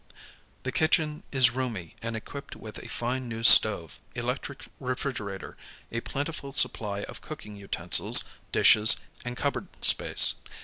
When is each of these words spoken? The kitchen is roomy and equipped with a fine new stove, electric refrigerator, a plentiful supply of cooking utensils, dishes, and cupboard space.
The 0.63 0.71
kitchen 0.71 1.21
is 1.31 1.51
roomy 1.51 1.95
and 2.01 2.15
equipped 2.15 2.55
with 2.55 2.79
a 2.79 2.87
fine 2.89 3.29
new 3.29 3.43
stove, 3.43 3.99
electric 4.15 4.65
refrigerator, 4.79 5.55
a 5.91 6.01
plentiful 6.01 6.53
supply 6.53 7.03
of 7.03 7.21
cooking 7.21 7.55
utensils, 7.55 8.23
dishes, 8.51 8.95
and 9.23 9.37
cupboard 9.37 9.67
space. 9.85 10.37